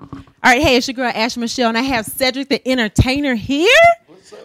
[0.00, 3.68] All right, hey, it's your girl Ash Michelle, and I have Cedric the Entertainer here.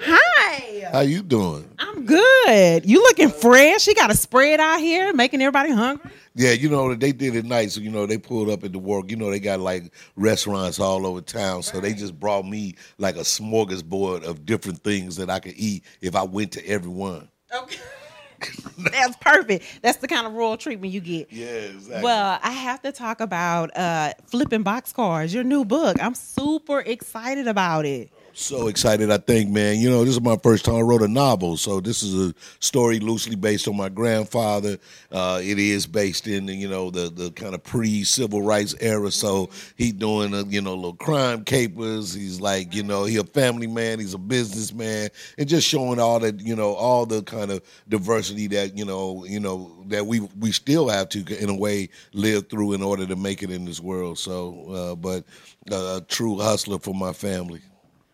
[0.00, 0.88] Hi.
[0.92, 1.68] How you doing?
[1.78, 2.86] I'm good.
[2.86, 3.86] You looking fresh?
[3.86, 6.10] You got a spread out here, making everybody hungry.
[6.34, 7.74] Yeah, you know they did it nice.
[7.74, 9.10] So, you know they pulled up at the Warwick.
[9.10, 13.16] You know they got like restaurants all over town, so they just brought me like
[13.16, 17.28] a smorgasbord of different things that I could eat if I went to every one.
[18.78, 19.64] That's perfect.
[19.82, 21.32] That's the kind of royal treatment you get.
[21.32, 22.02] Yeah, exactly.
[22.02, 25.96] Well, I have to talk about uh, flipping boxcars, your new book.
[26.02, 28.10] I'm super excited about it.
[28.38, 29.80] So excited, I think, man.
[29.80, 31.56] You know, this is my first time I wrote a novel.
[31.56, 34.78] So this is a story loosely based on my grandfather.
[35.10, 39.10] Uh, it is based in, you know, the, the kind of pre-civil rights era.
[39.10, 42.14] So he doing, a, you know, little crime capers.
[42.14, 43.98] He's like, you know, he a family man.
[43.98, 45.10] He's a businessman.
[45.36, 49.24] And just showing all that, you know, all the kind of diversity that, you know,
[49.24, 53.04] you know, that we we still have to, in a way, live through in order
[53.04, 54.16] to make it in this world.
[54.16, 55.24] So, uh, but
[55.72, 57.62] uh, a true hustler for my family.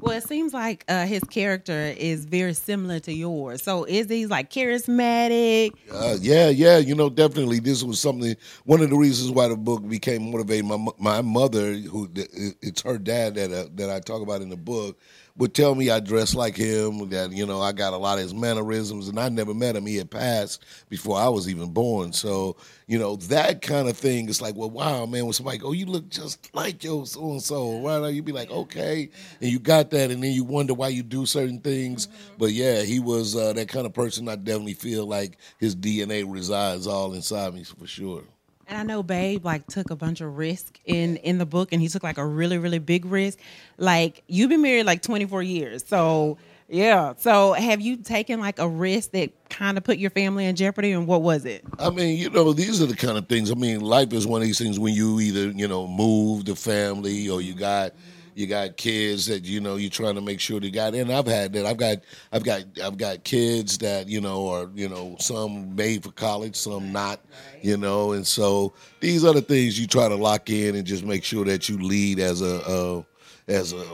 [0.00, 3.62] Well, it seems like uh, his character is very similar to yours.
[3.62, 5.74] So is he like charismatic?
[5.92, 6.78] Uh, yeah, yeah.
[6.78, 7.60] You know, definitely.
[7.60, 8.34] This was something.
[8.64, 10.64] One of the reasons why the book became motivated.
[10.64, 14.56] My my mother, who it's her dad that uh, that I talk about in the
[14.56, 14.98] book
[15.40, 18.24] would tell me I dress like him, that, you know, I got a lot of
[18.24, 19.86] his mannerisms, and I never met him.
[19.86, 22.12] He had passed before I was even born.
[22.12, 25.68] So, you know, that kind of thing is like, well, wow, man, when somebody go,
[25.68, 28.08] oh, you look just like your so and so, right?
[28.08, 29.08] You be like, okay.
[29.40, 32.08] And you got that, and then you wonder why you do certain things.
[32.36, 36.30] But yeah, he was uh, that kind of person I definitely feel like his DNA
[36.30, 38.24] resides all inside me for sure.
[38.70, 41.82] And I know Babe like took a bunch of risk in in the book, and
[41.82, 43.40] he took like a really really big risk.
[43.78, 47.14] Like you've been married like 24 years, so yeah.
[47.18, 50.92] So have you taken like a risk that kind of put your family in jeopardy,
[50.92, 51.64] and what was it?
[51.80, 53.50] I mean, you know, these are the kind of things.
[53.50, 56.54] I mean, life is one of these things when you either you know move the
[56.54, 57.90] family or you got.
[57.90, 61.12] Mm-hmm you got kids that you know you're trying to make sure they got and
[61.12, 61.66] I've had that.
[61.66, 61.98] I've got
[62.32, 66.56] I've got I've got kids that you know are you know some made for college
[66.56, 67.20] some not
[67.62, 68.12] you know.
[68.12, 71.44] And so these are the things you try to lock in and just make sure
[71.44, 73.02] that you lead as a uh,
[73.48, 73.84] as a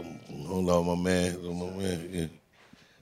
[0.46, 2.26] hold on my man my man yeah.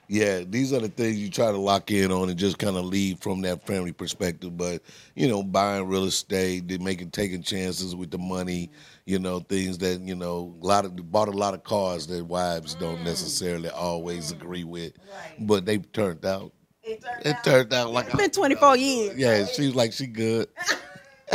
[0.09, 2.84] Yeah, these are the things you try to lock in on and just kind of
[2.84, 4.56] lead from that family perspective.
[4.56, 4.82] But
[5.15, 8.70] you know, buying real estate, making taking chances with the money,
[9.06, 12.25] you know, things that you know, a lot of bought a lot of cars that
[12.25, 13.04] wives don't mm.
[13.04, 14.37] necessarily always mm.
[14.37, 15.47] agree with, right.
[15.47, 16.53] but they turned out.
[16.82, 19.16] It turned, it turned out, like it's been twenty four years.
[19.16, 20.48] Yeah, she's like she good.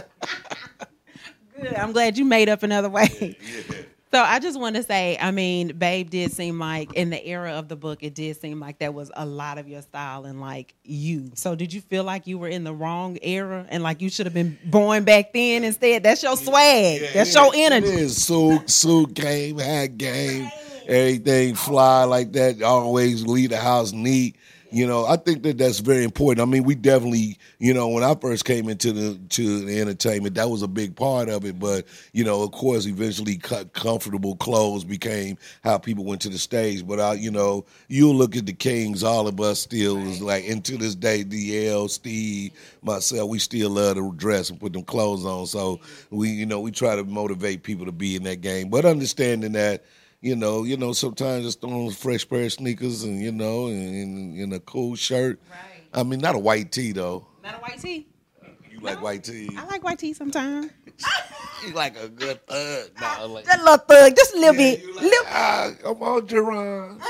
[1.59, 1.73] good.
[1.75, 3.37] I'm glad you made up another way.
[3.69, 3.78] Yeah.
[4.11, 7.51] So I just want to say, I mean, Babe did seem like in the era
[7.51, 10.41] of the book, it did seem like that was a lot of your style and
[10.41, 11.29] like you.
[11.35, 14.25] So did you feel like you were in the wrong era and like you should
[14.25, 16.01] have been born back then instead?
[16.01, 17.01] That's your swag.
[17.01, 17.87] Yeah, That's your energy.
[17.87, 20.49] It is suit, suit game, hat game,
[20.87, 22.63] everything fly like that.
[22.63, 24.35] Always leave the house neat.
[24.71, 26.47] You know, I think that that's very important.
[26.47, 30.35] I mean, we definitely, you know, when I first came into the to the entertainment,
[30.35, 31.59] that was a big part of it.
[31.59, 36.85] But you know, of course, eventually, comfortable clothes became how people went to the stage.
[36.85, 40.47] But I, you know, you look at the Kings, all of us still is like,
[40.47, 42.51] and to this day, DL, Steve,
[42.83, 45.47] myself, we still love to dress and put them clothes on.
[45.47, 45.79] So
[46.11, 49.53] we, you know, we try to motivate people to be in that game, but understanding
[49.53, 49.83] that
[50.21, 53.67] you know, you know, sometimes just throwing a fresh pair of sneakers and you know,
[53.67, 55.39] and, and, a cool shirt.
[55.49, 55.83] Right.
[55.93, 57.27] I mean, not a white tee though.
[57.43, 58.07] Not a white tee.
[58.71, 59.49] You like white tee?
[59.57, 60.71] I like white tee sometimes.
[61.67, 62.89] you like a good thug.
[63.01, 64.95] Nah, like, just a little thug, just a little yeah, bit.
[64.95, 65.25] Like, little...
[65.27, 67.01] Ah, come on, Jerron.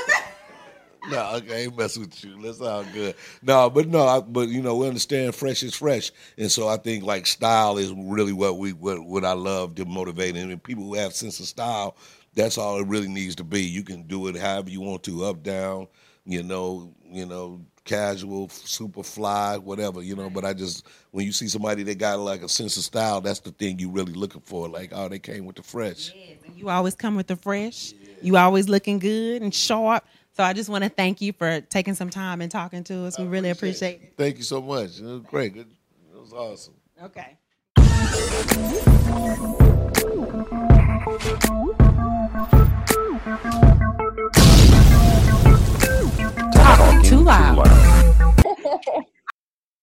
[1.10, 2.40] no, okay, Ain't mess with you.
[2.42, 3.14] That's all good.
[3.42, 6.76] No, but no, I, but you know, we understand fresh is fresh, and so I
[6.76, 10.84] think like style is really what we what what I love to motivate, and people
[10.84, 11.96] who have sense of style
[12.34, 13.62] that's all it really needs to be.
[13.62, 15.88] You can do it however you want to, up, down,
[16.24, 20.30] you know, you know, casual, super fly, whatever, you know.
[20.30, 23.40] But I just when you see somebody that got like a sense of style, that's
[23.40, 24.68] the thing you really looking for.
[24.68, 26.14] Like, oh, they came with the fresh.
[26.14, 27.92] Yes, you always come with the fresh.
[27.92, 28.08] Yeah.
[28.22, 30.04] You always looking good and sharp.
[30.32, 33.18] So I just want to thank you for taking some time and talking to us.
[33.18, 34.14] We really appreciate it.
[34.16, 34.98] Thank you so much.
[35.00, 35.56] It was great.
[35.56, 35.66] It
[36.12, 36.74] was awesome.
[37.02, 37.36] Okay.